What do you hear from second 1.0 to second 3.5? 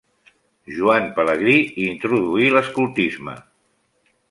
Pelegrí hi introduí l'escoltisme.